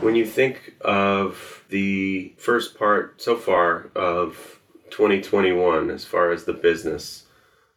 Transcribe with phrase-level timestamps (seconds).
[0.00, 6.52] When you think of the first part so far of 2021 as far as the
[6.52, 7.24] business,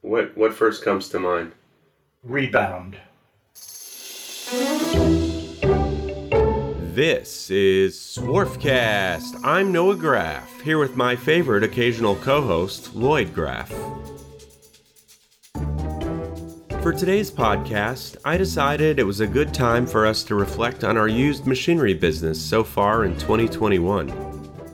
[0.01, 1.53] what what first comes to mind?
[2.23, 2.97] Rebound.
[6.93, 9.39] This is Swarfcast.
[9.43, 13.73] I'm Noah Graff, here with my favorite occasional co host, Lloyd Graff.
[16.81, 20.97] For today's podcast, I decided it was a good time for us to reflect on
[20.97, 24.09] our used machinery business so far in 2021.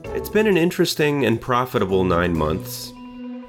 [0.04, 2.94] It's been an interesting and profitable nine months,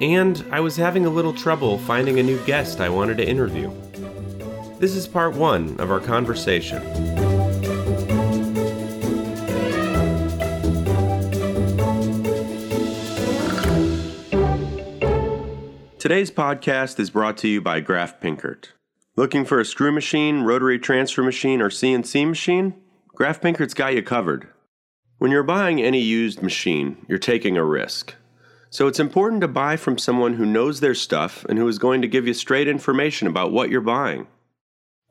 [0.01, 3.71] and I was having a little trouble finding a new guest I wanted to interview.
[4.77, 7.18] This is part one of our conversation.
[16.09, 18.69] Today's podcast is brought to you by Graff Pinkert.
[19.15, 22.73] Looking for a screw machine, rotary transfer machine, or CNC machine?
[23.09, 24.47] Graff Pinkert's got you covered.
[25.19, 28.15] When you're buying any used machine, you're taking a risk.
[28.71, 32.01] So it's important to buy from someone who knows their stuff and who is going
[32.01, 34.25] to give you straight information about what you're buying.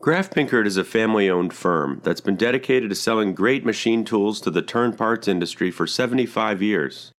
[0.00, 4.40] Graff Pinkert is a family owned firm that's been dedicated to selling great machine tools
[4.40, 7.12] to the turn parts industry for 75 years.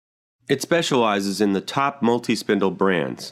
[0.49, 3.31] It specializes in the top multi spindle brands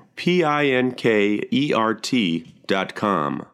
[0.15, 3.45] P I N K E R T dot com.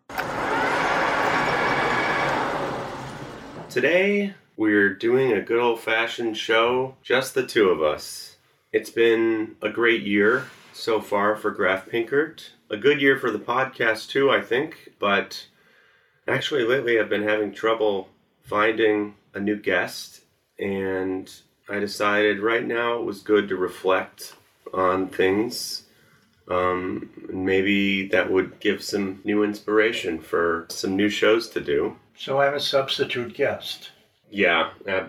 [3.70, 8.38] Today, we're doing a good old fashioned show, just the two of us.
[8.72, 12.50] It's been a great year so far for Graff Pinkert.
[12.70, 15.48] A good year for the podcast, too, I think, but
[16.28, 18.10] actually, lately I've been having trouble
[18.44, 20.22] finding a new guest,
[20.60, 21.32] and
[21.70, 24.34] I decided right now it was good to reflect
[24.74, 25.84] on things
[26.50, 31.98] um, maybe that would give some new inspiration for some new shows to do.
[32.16, 33.92] So I'm a substitute guest.
[34.30, 35.06] Yeah, uh,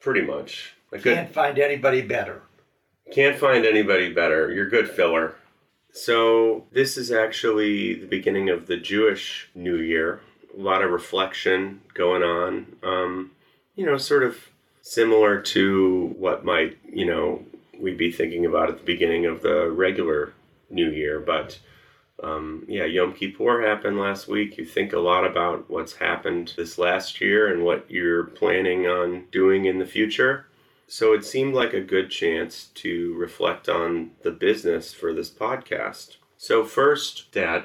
[0.00, 0.74] pretty much.
[0.92, 2.42] I Can't find anybody better.
[3.12, 4.52] Can't find anybody better.
[4.52, 5.36] You're good filler.
[5.92, 10.20] So this is actually the beginning of the Jewish New Year.
[10.56, 12.76] A lot of reflection going on.
[12.82, 13.30] Um,
[13.74, 14.36] you know, sort of
[14.82, 17.44] similar to what might you know
[17.78, 20.32] we'd be thinking about at the beginning of the regular
[20.72, 21.20] New Year.
[21.20, 21.58] But
[22.22, 24.56] um, yeah, Yom Kippur happened last week.
[24.56, 29.26] You think a lot about what's happened this last year and what you're planning on
[29.32, 30.46] doing in the future.
[30.86, 36.16] So it seemed like a good chance to reflect on the business for this podcast.
[36.36, 37.64] So, first, Dad,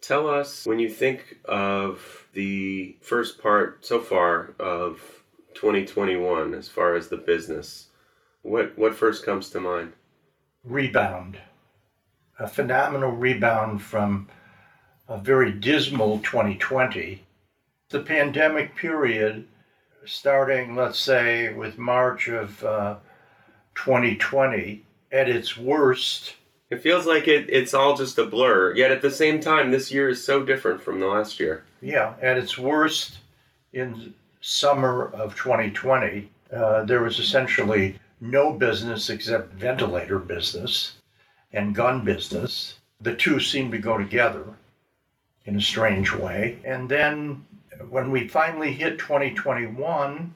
[0.00, 5.00] tell us when you think of the first part so far of
[5.54, 7.88] 2021 as far as the business,
[8.42, 9.94] what, what first comes to mind?
[10.62, 11.38] Rebound
[12.38, 14.28] a phenomenal rebound from
[15.08, 17.22] a very dismal 2020.
[17.90, 19.46] The pandemic period,
[20.04, 22.96] starting, let's say, with March of uh,
[23.74, 26.34] 2020, at its worst.
[26.70, 29.90] It feels like it, it's all just a blur, yet at the same time, this
[29.90, 31.64] year is so different from the last year.
[31.80, 33.18] Yeah, at its worst
[33.72, 34.12] in
[34.42, 40.97] summer of 2020, uh, there was essentially no business except ventilator business
[41.52, 42.78] and gun business.
[43.00, 44.44] The two seem to go together
[45.44, 46.58] in a strange way.
[46.64, 47.46] And then
[47.88, 50.34] when we finally hit 2021,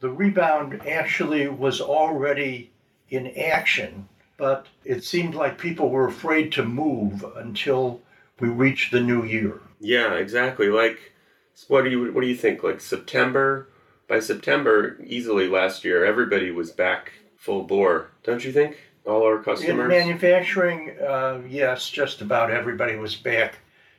[0.00, 2.70] the rebound actually was already
[3.08, 8.00] in action, but it seemed like people were afraid to move until
[8.38, 9.60] we reached the new year.
[9.78, 10.68] Yeah, exactly.
[10.68, 11.12] Like,
[11.68, 12.62] what do you what do you think?
[12.62, 13.68] Like September?
[14.08, 18.76] By September, easily last year, everybody was back full bore, don't you think?
[19.06, 19.80] All our customers?
[19.80, 23.58] In manufacturing, uh, yes, just about everybody was back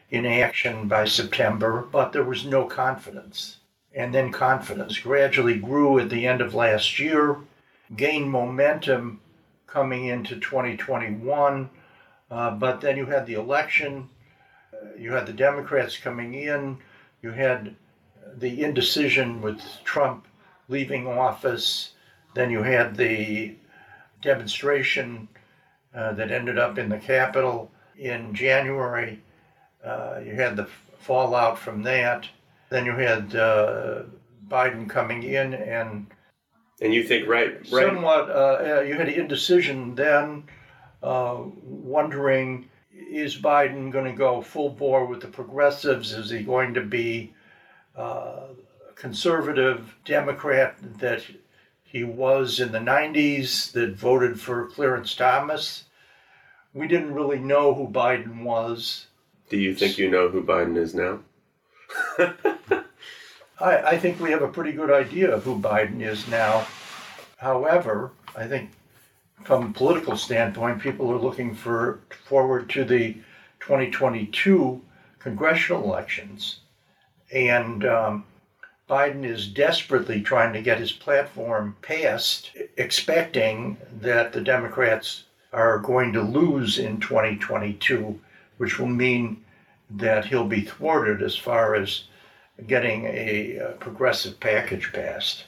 [0.10, 3.58] in action by September, but there was no confidence.
[3.94, 7.38] And then confidence gradually grew at the end of last year,
[7.96, 9.22] gained momentum
[9.68, 11.70] coming into 2021.
[12.30, 14.10] Uh, but then you had the election,
[14.74, 16.78] uh, you had the Democrats coming in,
[17.22, 17.76] you had
[18.38, 20.28] the indecision with Trump
[20.70, 21.92] leaving office,
[22.34, 23.56] then you had the
[24.22, 25.28] demonstration
[25.94, 29.22] uh, that ended up in the Capitol in January.
[29.84, 30.68] Uh, you had the
[31.00, 32.28] fallout from that.
[32.70, 34.04] Then you had uh,
[34.48, 36.08] Biden coming in and
[36.82, 37.88] And you think right, right?
[37.88, 40.44] somewhat, uh, uh, you had indecision then,
[41.04, 46.14] uh, wondering is Biden going to go full bore with the progressives?
[46.14, 47.34] Is he going to be
[47.98, 48.48] uh,
[48.90, 51.24] a conservative Democrat that
[51.92, 55.84] he was in the 90s that voted for Clarence Thomas?
[56.74, 59.08] We didn't really know who Biden was.
[59.50, 61.20] Do you think you know who Biden is now?
[63.60, 66.66] I, I think we have a pretty good idea of who Biden is now.
[67.36, 68.72] However, I think
[69.44, 73.16] from a political standpoint, people are looking for forward to the
[73.60, 74.82] 2022
[75.20, 76.62] congressional elections,
[77.34, 78.24] and um,
[78.92, 85.24] Biden is desperately trying to get his platform passed, expecting that the Democrats
[85.54, 88.20] are going to lose in 2022,
[88.58, 89.46] which will mean
[89.90, 92.04] that he'll be thwarted as far as
[92.68, 95.46] getting a, uh progressive package passed.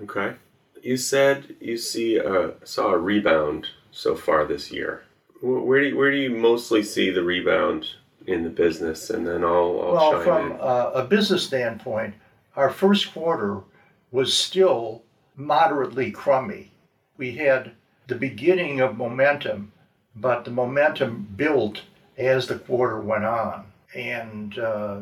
[0.00, 0.34] Okay.
[0.82, 5.04] You said you see uh, saw a rebound so far this year.
[5.40, 7.86] Where do you, where do you mostly see the rebound
[8.26, 9.10] in the business?
[9.10, 12.14] And then I'll, I'll Well, from uh, a business standpoint,
[12.56, 13.62] our first quarter
[14.10, 15.02] was still
[15.36, 16.72] moderately crummy.
[17.18, 17.72] We had
[18.06, 19.72] the beginning of momentum,
[20.14, 21.82] but the momentum built
[22.16, 23.66] as the quarter went on.
[23.94, 25.00] And, uh,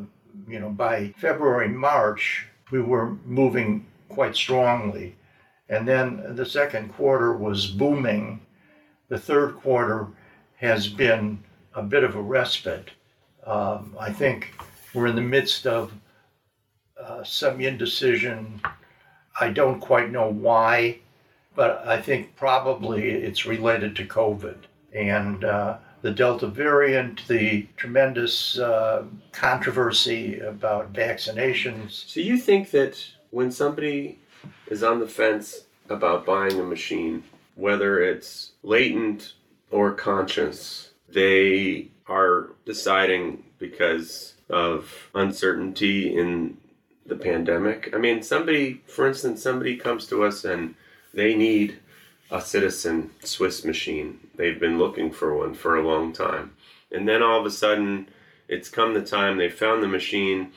[0.48, 5.14] you know, by February, March, we were moving quite strongly.
[5.68, 8.40] And then the second quarter was booming.
[9.08, 10.08] The third quarter
[10.56, 11.42] has been
[11.74, 12.90] a bit of a respite.
[13.46, 14.54] Um, I think
[14.92, 15.92] we're in the midst of
[17.06, 18.60] uh, some indecision.
[19.38, 21.00] I don't quite know why,
[21.54, 24.56] but I think probably it's related to COVID
[24.94, 32.06] and uh, the Delta variant, the tremendous uh, controversy about vaccinations.
[32.06, 34.18] So you think that when somebody
[34.68, 37.24] is on the fence about buying a machine,
[37.56, 39.34] whether it's latent
[39.70, 46.56] or conscious, they are deciding because of uncertainty in
[47.06, 47.90] the pandemic.
[47.94, 50.74] I mean, somebody, for instance, somebody comes to us and
[51.12, 51.78] they need
[52.30, 54.18] a citizen Swiss machine.
[54.36, 56.52] They've been looking for one for a long time.
[56.90, 58.08] And then all of a sudden,
[58.48, 60.52] it's come the time they found the machine.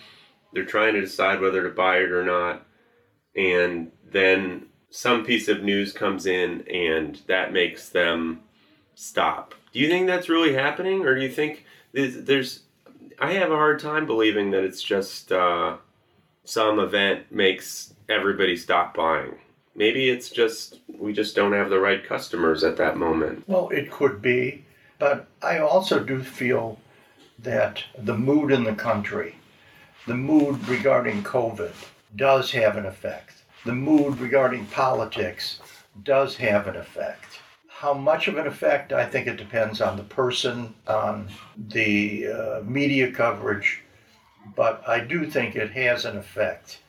[0.53, 2.65] They're trying to decide whether to buy it or not.
[3.35, 8.41] And then some piece of news comes in and that makes them
[8.95, 9.53] stop.
[9.73, 11.05] Do you think that's really happening?
[11.05, 12.61] Or do you think there's,
[13.19, 15.77] I have a hard time believing that it's just uh,
[16.47, 19.35] some event makes everybody stop buying.
[19.75, 23.43] Maybe it's just we just don't have the right customers at that moment.
[23.47, 24.65] Well, it could be,
[24.97, 26.79] but I also do feel
[27.39, 29.35] that the mood in the country,
[30.07, 31.73] the mood regarding COVID,
[32.15, 33.43] does have an effect.
[33.65, 35.59] The mood regarding politics
[36.03, 37.39] does have an effect.
[37.67, 41.27] How much of an effect, I think it depends on the person, on
[41.67, 43.83] the uh, media coverage,
[44.55, 46.79] but I do think it has an effect.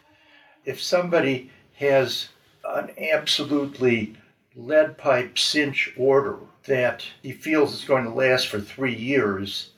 [0.65, 2.29] If somebody has
[2.65, 4.17] an absolutely
[4.55, 9.71] lead pipe cinch order that he feels is going to last for three years,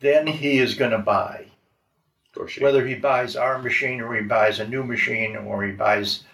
[0.00, 1.46] then he is going to buy.
[2.60, 6.24] Whether he buys our machine or he buys a new machine or he buys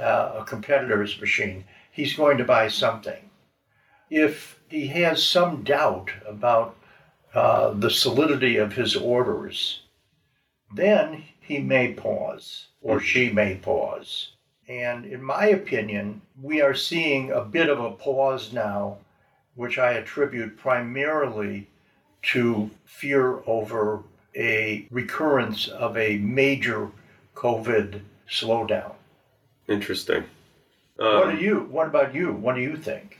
[0.00, 3.30] uh, a competitor's machine, he's going to buy something.
[4.08, 6.76] If he has some doubt about
[7.34, 9.82] uh, the solidity of his orders,
[10.74, 14.32] then he may pause or she may pause.
[14.68, 18.98] And in my opinion, we are seeing a bit of a pause now,
[19.54, 21.68] which I attribute primarily
[22.22, 24.02] to fear over
[24.36, 26.90] a recurrence of a major
[27.34, 28.94] COVID slowdown.
[29.68, 30.24] Interesting.
[30.96, 31.60] what Um, do you?
[31.70, 32.32] What about you?
[32.32, 33.18] What do you think?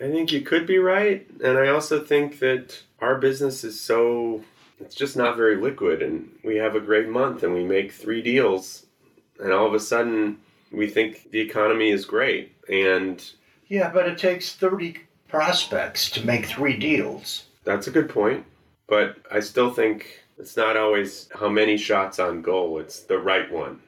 [0.00, 4.42] I think you could be right, and I also think that our business is so
[4.84, 8.22] it's just not very liquid and we have a great month and we make three
[8.22, 8.86] deals
[9.40, 10.38] and all of a sudden
[10.70, 13.32] we think the economy is great and
[13.68, 14.96] Yeah, but it takes thirty
[15.28, 17.44] prospects to make three deals.
[17.64, 18.44] that's a good point,
[18.86, 23.50] but I still think it's not always how many shots on goal, it's the right
[23.50, 23.80] one.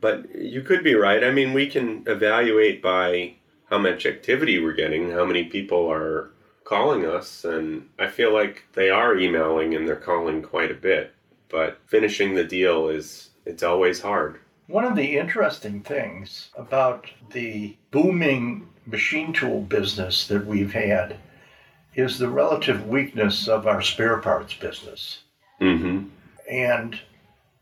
[0.00, 1.22] But you could be right.
[1.22, 3.34] I mean, we can evaluate by
[3.70, 6.30] how much activity we're getting, how many people are
[6.72, 11.12] calling us, and I feel like they are emailing and they're calling quite a bit.
[11.50, 14.40] But finishing the deal is it's always hard.
[14.68, 21.18] One of the interesting things about the booming machine tool business that we've had
[21.94, 25.24] is the relative weakness of our spare parts business.
[25.60, 26.08] Mm-hmm.
[26.50, 26.98] And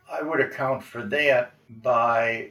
[0.08, 2.50] I would account for that by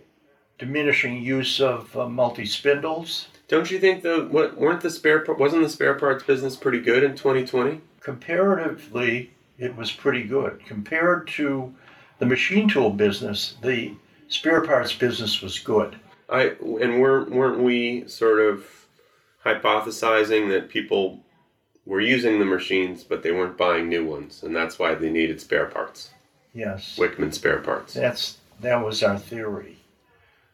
[0.58, 3.30] diminishing use of uh, multi spindles.
[3.50, 7.04] Don't you think the what weren't the spare wasn't the spare parts business pretty good
[7.04, 7.82] in 2020?
[8.00, 11.74] Comparatively, it was pretty good compared to
[12.20, 13.56] the machine tool business.
[13.64, 13.96] The
[14.28, 15.96] spare parts business was good.
[16.30, 18.66] I and weren't weren't we sort of
[19.44, 21.20] hypothesizing that people
[21.88, 25.42] were using the machines, but they weren't buying new ones, and that's why they needed
[25.42, 26.12] spare parts.
[26.54, 27.96] Yes, Wickman spare parts.
[27.96, 29.79] that's that was our theory.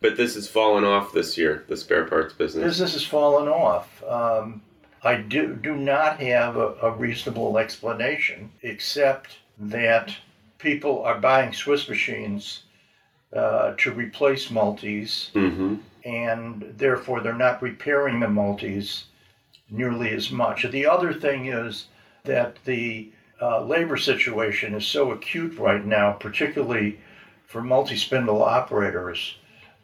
[0.01, 2.63] But this has fallen off this year, the spare parts business.
[2.63, 4.03] Business has fallen off.
[4.03, 4.61] Um,
[5.03, 10.13] I do do not have a, a reasonable explanation, except that
[10.57, 12.63] people are buying Swiss machines
[13.35, 15.75] uh, to replace multis, Mm-hmm.
[16.03, 19.05] and therefore they're not repairing the multis
[19.69, 20.63] nearly as much.
[20.69, 21.87] The other thing is
[22.23, 23.11] that the
[23.41, 26.99] uh, labor situation is so acute right now, particularly
[27.45, 29.35] for multi spindle operators,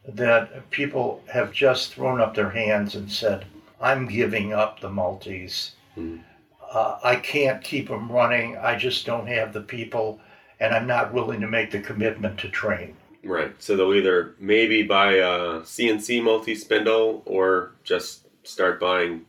[0.07, 3.45] that people have just thrown up their hands and said,
[3.79, 5.75] I'm giving up the multis.
[5.97, 6.23] Mhm.
[6.71, 8.57] Uh, I can't keep them running.
[8.57, 10.19] I just don't have the people,
[10.59, 12.95] and I'm not willing to make the commitment to train.
[13.23, 13.53] Right.
[13.61, 19.25] So they'll either maybe buy a CNC multi spindle or just start buying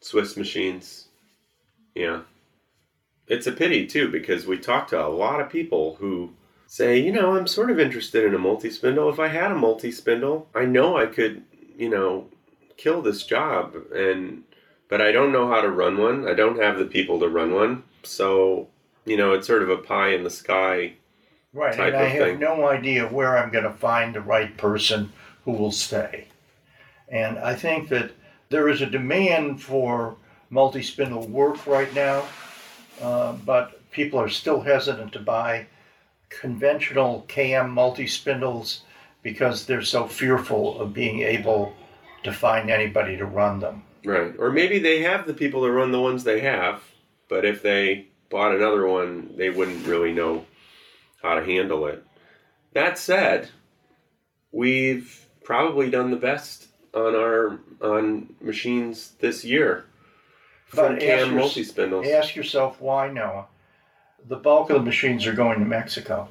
[0.00, 1.08] Swiss machines.
[1.94, 2.22] Yeah.
[3.28, 6.30] It's a pity too because we talk to a lot of people who
[6.66, 9.08] say, you know, I'm sort of interested in a multi spindle.
[9.10, 11.44] If I had a multi spindle, I know I could,
[11.76, 12.26] you know,
[12.76, 14.44] kill this job and
[14.88, 16.28] but I don't know how to run one.
[16.28, 17.82] I don't have the people to run one.
[18.04, 18.68] So,
[19.04, 20.94] you know, it's sort of a pie in the sky
[21.52, 22.38] Right, type and I of have thing.
[22.38, 25.12] no idea where I'm going to find the right person
[25.44, 26.28] who will stay.
[27.08, 28.12] And I think that
[28.50, 30.16] there is a demand for
[30.50, 32.24] multi spindle work right now,
[33.00, 35.66] uh, but people are still hesitant to buy
[36.28, 38.82] conventional cam multi spindles
[39.22, 41.74] because they're so fearful of being able
[42.22, 43.82] to find anybody to run them.
[44.04, 44.32] Right.
[44.38, 46.82] Or maybe they have the people to run the ones they have,
[47.28, 50.44] but if they bought another one, they wouldn't really know
[51.22, 52.04] how to handle it.
[52.72, 53.48] That said,
[54.52, 59.86] we've probably done the best on our on machines this year.
[60.74, 62.06] But From ask your- multi spindles.
[62.06, 63.46] Ask yourself why, Noah.
[64.28, 66.28] The bulk of the machines are going to Mexico.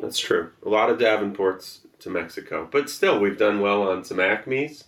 [0.00, 0.50] That's true.
[0.64, 2.66] A lot of Davenports to Mexico.
[2.70, 4.84] But still we've done well on some Acme's.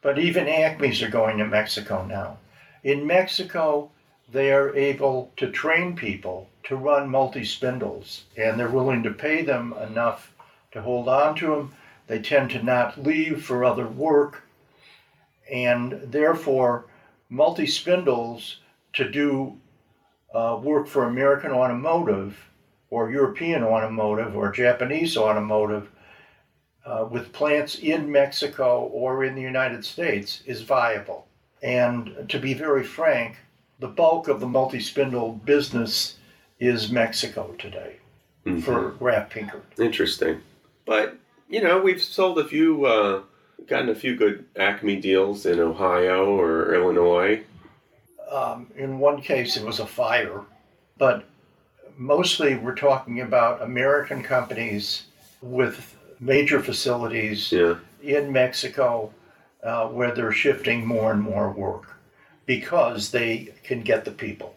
[0.00, 2.38] But even Acme's are going to Mexico now.
[2.84, 3.90] In Mexico,
[4.30, 9.42] they are able to train people to run multi spindles, and they're willing to pay
[9.42, 10.32] them enough
[10.70, 11.74] to hold on to them.
[12.06, 14.44] They tend to not leave for other work,
[15.50, 16.86] and therefore,
[17.28, 18.58] multi spindles
[18.92, 19.58] to do
[20.34, 22.38] uh, work for American automotive
[22.90, 25.88] or European automotive or Japanese automotive
[26.84, 31.26] uh, with plants in Mexico or in the United States is viable.
[31.62, 33.36] And to be very frank,
[33.78, 36.16] the bulk of the multi spindle business
[36.58, 37.96] is Mexico today
[38.46, 38.62] Mhm.
[38.62, 39.62] for Graff Pinkert.
[39.78, 40.40] Interesting.
[40.86, 41.16] But,
[41.48, 43.20] you know, we've sold a few, uh,
[43.66, 47.42] gotten a few good Acme deals in Ohio or Illinois.
[48.30, 50.42] Um, in one case, it was a fire,
[50.98, 51.24] but
[51.96, 55.04] mostly we're talking about American companies
[55.40, 57.76] with major facilities Yeah.
[58.02, 59.12] in Mexico
[59.62, 61.96] uh, where they're shifting more and more work
[62.46, 64.54] because they can get the people.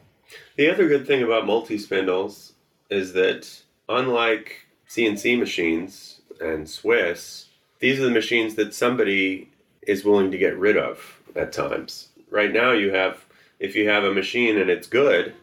[0.57, 2.53] The other good thing about multi spindles
[2.89, 7.47] is that, unlike CNC machines and Swiss,
[7.79, 9.49] these are the machines that somebody
[9.87, 12.09] is willing to get rid of at times.
[12.29, 13.25] Right now, you have,
[13.61, 15.35] if you have a machine and it's good,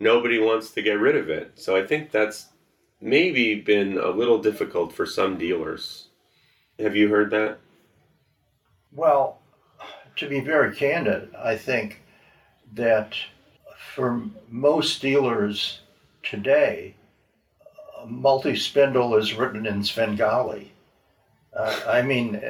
[0.00, 1.52] nobody wants to get rid of it.
[1.54, 2.48] So I think that's
[3.00, 6.08] maybe been a little difficult for some dealers.
[6.80, 7.58] Have you heard that?
[8.92, 9.38] Well,
[10.16, 12.02] to be very candid, I think
[12.74, 13.14] that
[13.94, 15.80] for most dealers
[16.24, 16.96] today,
[18.04, 20.72] multi spindle is written in Svengali.
[21.56, 22.40] Uh, I mean,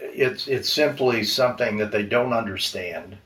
[0.00, 3.16] it's, it's simply something that they don't understand.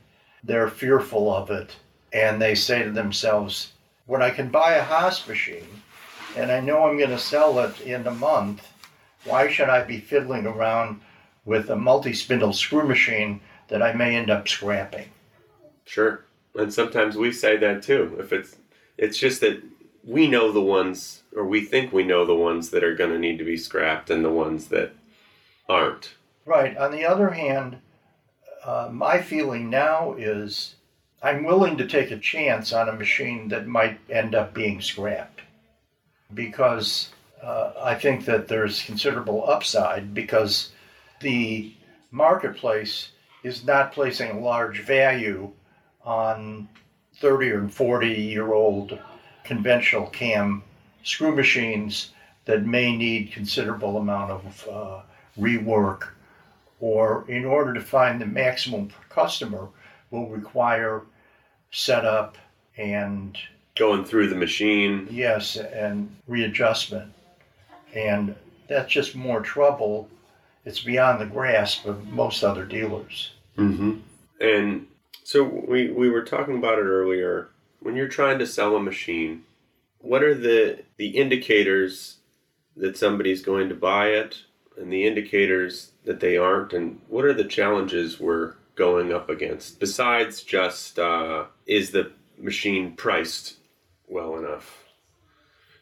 [0.45, 1.75] They're fearful of it,
[2.13, 3.73] and they say to themselves,
[4.05, 5.81] when I can buy a Haas machine
[6.37, 8.67] and I know I'm going to sell it in a month,
[9.23, 11.01] why should I be fiddling around
[11.45, 15.09] with a multi spindle screw machine that I may end up scrapping?
[15.85, 16.25] Sure.
[16.55, 18.15] And sometimes we say that too.
[18.19, 18.57] If it's
[18.97, 19.61] it's just that
[20.03, 23.19] we know the ones or we think we know the ones that are going to
[23.19, 24.93] need to be scrapped and the ones that
[25.67, 26.13] aren't.
[26.45, 26.77] Right.
[26.77, 27.77] On the other hand,
[28.65, 30.75] uh, my feeling now is
[31.21, 35.41] I'm willing to take a chance on a machine that might end up being scrapped.
[36.33, 37.09] because
[37.41, 40.71] uh, I think that there's considerable upside because
[41.21, 41.73] the
[42.11, 43.09] marketplace
[43.43, 45.51] is not placing a large value
[46.03, 46.67] on
[47.17, 48.99] 30 or 40 year old
[49.43, 50.63] conventional cam
[51.03, 52.11] screw machines
[52.45, 55.01] that may need considerable amount of uh,
[55.39, 56.09] rework
[56.79, 59.69] or in order to find the maximum customer
[60.11, 61.03] will require
[61.71, 62.37] setup
[62.77, 63.37] and
[63.75, 65.07] going through the machine.
[65.09, 67.11] Yes and readjustment.
[67.93, 68.35] And
[68.67, 70.09] that's just more trouble.
[70.65, 73.31] It's beyond the grasp of most other dealers.
[73.57, 73.99] Mm-hmm.
[74.41, 74.85] and
[75.23, 77.47] so we, we were talking about it earlier.
[77.79, 79.43] When you're trying to sell a machine
[80.05, 82.17] what are the the indicators
[82.77, 84.43] that somebody's going to buy it
[84.77, 89.79] and the indicators that they aren't and what are the challenges we're going up against?
[89.79, 93.57] Besides just uh, is the machine priced
[94.07, 94.83] well enough?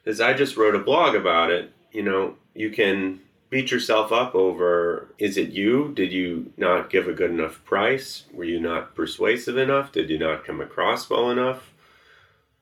[0.06, 1.72] As i just wrote a blog about it.
[1.92, 5.94] You know you can beat yourself up over is it you?
[5.96, 8.24] Did you not give a good enough price?
[8.34, 9.92] Were you not persuasive enough?
[9.92, 11.72] Did you not come across well enough?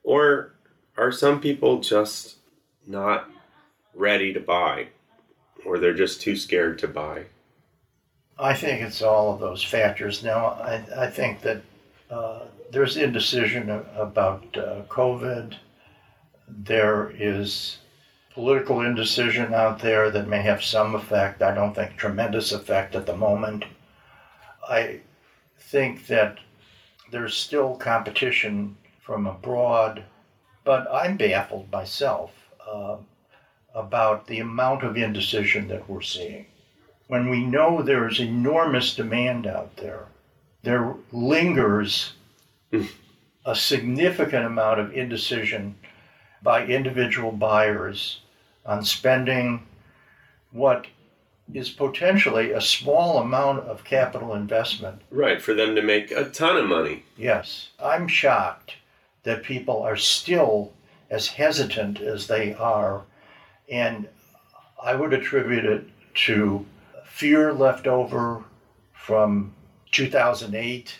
[0.04, 0.54] Or
[0.98, 2.36] are some people just
[2.86, 3.30] not
[3.94, 4.88] ready to buy
[5.66, 7.26] or they're just too scared to buy?
[8.40, 10.24] I think it's all of those factors.
[10.24, 11.62] Now, I, I think that
[12.10, 12.42] uh,
[12.72, 15.56] there's indecision about uh, COVID.
[16.48, 17.78] There is
[18.34, 21.42] political indecision out there that may have some effect.
[21.42, 23.66] I don't think tremendous effect at the moment.
[24.68, 25.02] I
[25.60, 26.40] think that
[27.12, 30.04] there's still competition from abroad,
[30.64, 32.32] but I'm baffled myself.
[32.66, 32.98] Uh,
[33.74, 36.46] about the amount of indecision that we're seeing.
[37.08, 40.06] When we know there is enormous demand out there,
[40.64, 42.14] there lingers
[42.72, 42.86] hmm.
[43.46, 45.76] a significant amount of indecision
[46.44, 48.22] by individual buyers
[48.66, 49.66] on spending
[50.52, 50.88] what
[51.54, 55.02] is potentially a small amount of capital investment.
[55.10, 57.04] Right, for them to make a ton of money.
[57.18, 57.70] Yes.
[57.80, 58.76] I'm shocked
[59.24, 60.72] that people are still
[61.10, 63.04] as hesitant as they are
[63.72, 64.08] and
[64.84, 65.86] I would attribute it
[66.26, 66.66] to
[67.06, 68.44] fear left over
[68.94, 69.54] from
[69.92, 71.00] 2008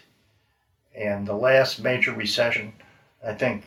[0.96, 2.74] and the last major recession.
[3.26, 3.66] I think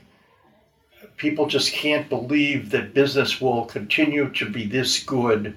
[1.16, 5.56] people just can't believe that business will continue to be this good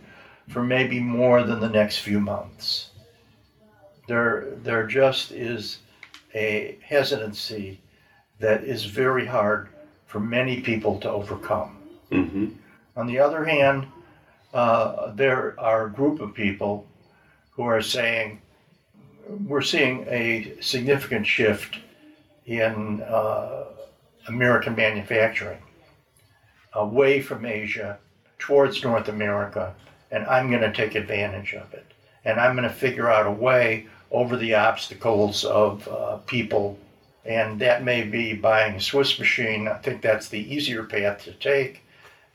[0.49, 2.91] for maybe more than the next few months.
[4.07, 5.79] There, there just is
[6.33, 7.79] a hesitancy
[8.39, 9.69] that is very hard
[10.05, 11.77] for many people to overcome.
[12.11, 12.47] Mm-hmm.
[12.97, 13.85] On the other hand,
[14.55, 16.87] uh, there are a group of people
[17.51, 18.41] who are saying
[19.45, 21.77] we're seeing a significant shift
[22.47, 23.65] in uh,
[24.27, 25.59] American manufacturing
[26.73, 27.99] away from Asia
[28.39, 29.75] towards North America,
[30.09, 31.85] and I'm going to take advantage of it.
[32.25, 36.79] And I'm going to figure out a way over the obstacles of uh, people,
[37.25, 39.67] and that may be buying a Swiss machine.
[39.67, 41.83] I think that's the easier path to take.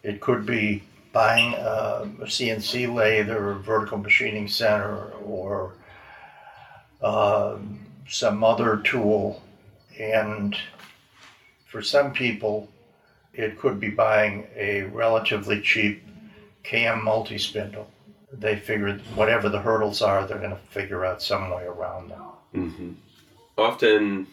[0.02, 5.74] It could be buying a CNC lathe or a vertical machining center or
[7.02, 7.58] uh,
[8.08, 9.42] some other tool.
[9.98, 10.56] And
[11.66, 12.68] for some people,
[13.34, 16.02] it could be buying a relatively cheap
[16.62, 17.88] cam multi spindle.
[18.32, 22.22] They figure whatever the hurdles are, they're going to figure out some way around them.
[22.54, 22.90] Mm-hmm.
[23.58, 24.26] Often,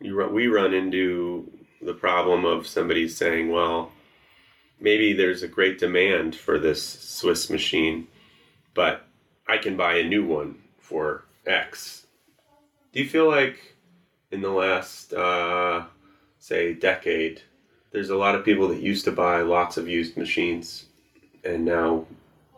[0.00, 3.90] we run into the problem of somebody saying, "Well,
[4.80, 8.08] maybe there's a great demand for this Swiss machine,
[8.74, 9.06] but
[9.48, 12.06] I can buy a new one for X.
[12.92, 13.76] Do you feel like
[14.30, 15.84] in the last, uh,
[16.38, 17.42] say, decade,
[17.92, 20.86] there's a lot of people that used to buy lots of used machines
[21.44, 22.04] and now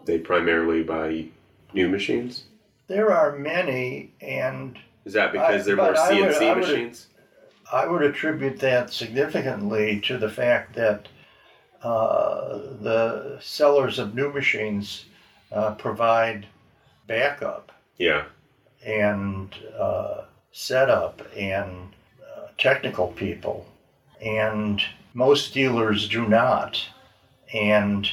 [0.04, 1.26] they primarily buy
[1.74, 2.44] new machines?
[2.87, 4.78] There are many, and.
[5.04, 7.07] Is that because I, they're more CNC I would, I would, machines?
[7.70, 11.09] I would attribute that significantly to the fact that
[11.83, 15.05] the sellers of new machines
[15.53, 16.47] uh, provide
[17.07, 17.73] backup.
[17.99, 18.25] Yeah.
[18.85, 23.67] And uh, setup and uh, technical people.
[24.21, 24.81] And
[25.14, 26.81] most dealers do not.
[27.53, 28.09] And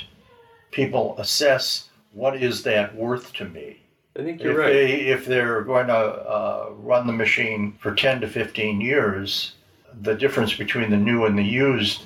[0.71, 3.81] people assess what is that worth to me.
[4.17, 4.73] I think you're if right.
[4.73, 9.53] They, if they're going to uh, run the machine for 10 to 15 years,
[10.01, 12.03] the difference between the new and the used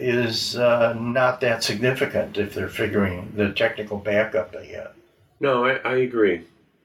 [0.00, 4.94] is uh, not that significant if they're figuring the technical backup they get.
[5.40, 6.42] No, I, I agree.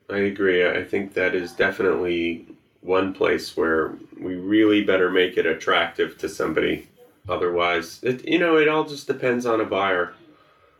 [0.09, 0.67] I agree.
[0.67, 2.45] I think that is definitely
[2.81, 6.87] one place where we really better make it attractive to somebody
[7.27, 10.13] otherwise, it, you know, it all just depends on a buyer.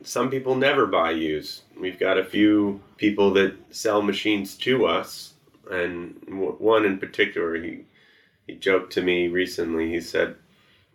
[0.02, 1.62] Some people never buy used.
[1.78, 5.34] We've got a few people that sell machines to us,
[5.70, 7.84] and one in particular, he
[8.46, 9.90] he joked to me recently.
[9.90, 10.36] He said,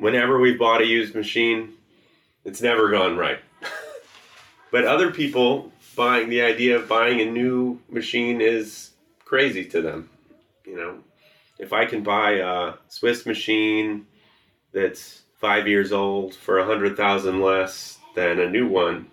[0.01, 1.73] "Whenever we bought a used machine,
[2.43, 3.39] it's never gone right."
[4.71, 8.91] but other people buying the idea of buying a new machine is
[9.23, 10.09] crazy to them.
[10.65, 10.97] You know,
[11.59, 14.07] if I can buy a Swiss machine
[14.73, 19.07] that's five years old for a hundred thousand less than a new one,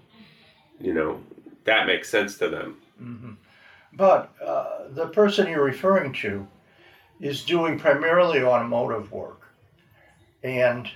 [0.81, 1.21] you know,
[1.65, 2.77] that makes sense to them.
[3.01, 3.33] Mm-hmm.
[3.93, 6.47] But uh, the person you're referring to
[7.21, 9.38] is doing primarily automotive work.
[10.43, 10.89] And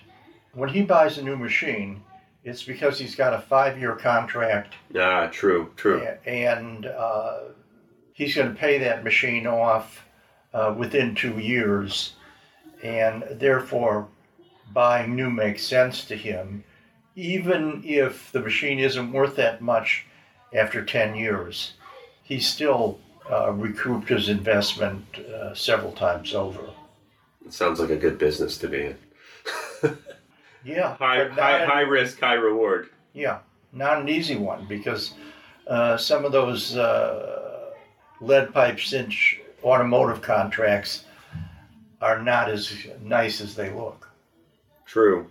[0.55, 2.03] when he buys a new machine,
[2.45, 4.75] it's because he's got a five year contract.
[4.99, 6.07] Ah, true, true.
[6.27, 7.41] And uh,
[8.13, 10.05] he's going to pay that machine off
[10.53, 12.15] uh, within two years.
[12.83, 14.09] And therefore,
[14.73, 16.65] buying new makes sense to him,
[17.15, 20.07] even if the machine isn't worth that much
[20.53, 21.75] after 10 years.
[22.23, 22.99] He still
[23.31, 26.61] uh, recouped his investment uh, several times over.
[27.45, 28.97] It sounds like a good business to be in.
[30.65, 30.97] yeah.
[30.97, 32.91] High, high, an, high risk, high reward.
[33.13, 33.39] Yeah.
[33.73, 35.15] Not an easy one because
[35.67, 37.71] uh, some of those uh,
[38.21, 41.05] lead pipe cinch automotive contracts
[42.01, 44.09] are not as nice as they look.
[44.87, 45.29] True.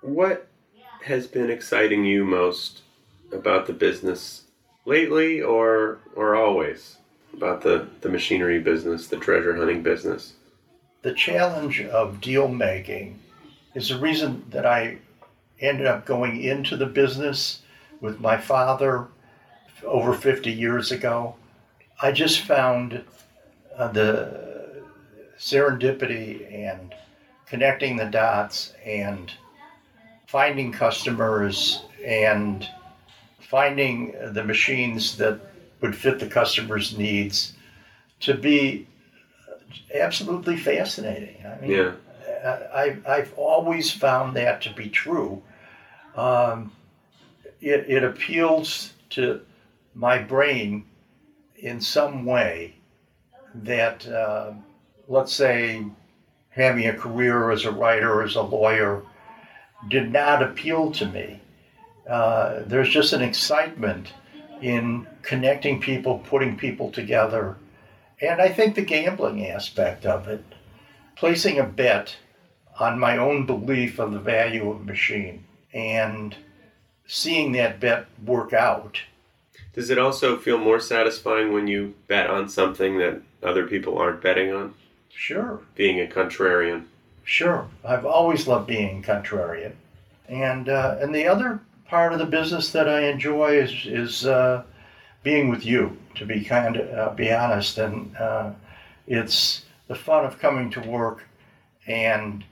[0.00, 0.48] What
[1.04, 2.82] has been exciting you most
[3.32, 4.44] about the business
[4.84, 6.96] lately or or always
[7.34, 10.34] about the, the machinery business, the treasure hunting business?
[11.08, 13.18] The challenge of deal making
[13.74, 14.98] is the reason that I
[15.58, 17.62] ended up going into the business
[18.02, 19.06] with my father
[19.82, 21.34] over 50 years ago.
[22.02, 23.02] I just found
[23.74, 24.82] uh, the
[25.38, 26.94] serendipity and
[27.46, 29.32] connecting the dots and
[30.26, 32.68] finding customers and
[33.40, 35.40] finding the machines that
[35.80, 37.54] would fit the customer's needs
[38.20, 38.86] to be
[39.94, 41.36] absolutely fascinating.
[41.46, 41.92] I mean, yeah.
[42.74, 45.42] I, I've always found that to be true.
[46.14, 46.72] Um,
[47.60, 49.40] it, it appeals to
[49.94, 50.84] my brain
[51.56, 52.74] in some way
[53.54, 54.52] that, uh,
[55.08, 55.84] let's say,
[56.50, 59.02] having a career as a writer, as a lawyer,
[59.88, 61.40] did not appeal to me.
[62.08, 64.12] Uh, there's just an excitement
[64.60, 67.56] in connecting people, putting people together.
[68.20, 70.44] And I think the gambling aspect of it,
[71.16, 72.16] placing a bet
[72.78, 76.36] on my own belief of the value of a machine and
[77.06, 79.00] seeing that bet work out.
[79.72, 84.22] Does it also feel more satisfying when you bet on something that other people aren't
[84.22, 84.74] betting on?
[85.08, 85.60] Sure.
[85.74, 86.84] Being a contrarian.
[87.24, 87.68] Sure.
[87.84, 89.72] I've always loved being contrarian.
[90.28, 94.62] And, uh, and the other part of the business that I enjoy is, is uh,
[95.22, 97.78] being with you, to be kind uh, be honest.
[97.78, 98.52] And uh,
[99.06, 101.24] it's the fun of coming to work
[101.86, 102.44] and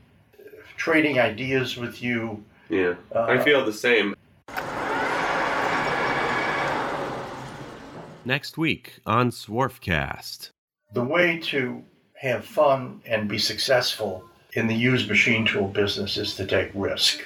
[0.76, 2.42] trading ideas with you.
[2.68, 4.14] Yeah, I uh, feel the same.
[8.24, 10.50] Next week on Swarfcast.
[10.94, 14.24] The way to have fun and be successful
[14.54, 17.20] in the used machine tool business is to take risk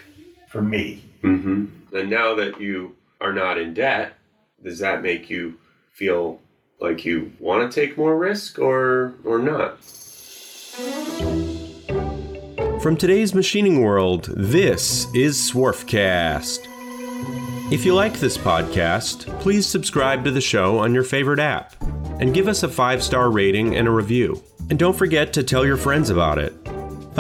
[0.49, 1.03] for me.
[1.23, 1.97] Mm-hmm.
[1.97, 4.15] And now that you are not in debt,
[4.63, 5.59] does that make you
[5.93, 6.41] feel
[6.81, 9.79] like you want to take more risk or or not?
[12.81, 16.67] From today's machining world, this is Swarfcast.
[17.71, 21.75] If you like this podcast, please subscribe to the show on your favorite app
[22.19, 24.43] and give us a five star rating and a review.
[24.71, 26.55] And don't forget to tell your friends about it.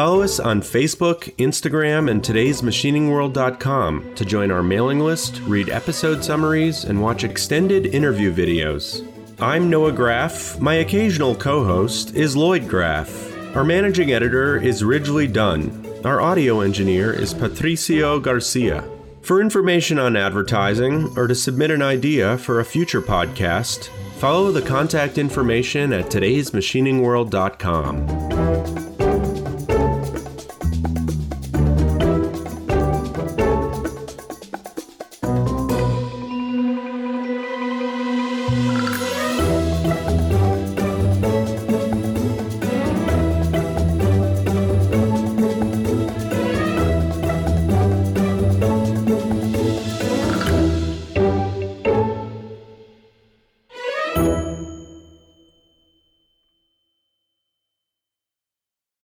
[0.00, 6.84] Follow us on Facebook, Instagram, and today'smachiningworld.com to join our mailing list, read episode summaries,
[6.84, 9.06] and watch extended interview videos.
[9.38, 10.58] I'm Noah Graff.
[10.58, 13.54] My occasional co host is Lloyd Graff.
[13.54, 15.86] Our managing editor is Ridgely Dunn.
[16.02, 18.82] Our audio engineer is Patricio Garcia.
[19.20, 24.62] For information on advertising or to submit an idea for a future podcast, follow the
[24.62, 28.39] contact information at today'smachiningworld.com.